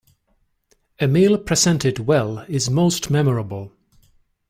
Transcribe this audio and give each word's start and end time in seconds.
A 0.99 1.07
meal 1.07 1.37
presented 1.37 1.99
well 2.07 2.39
is 2.49 2.71
most 2.71 3.11
memorable. 3.11 3.71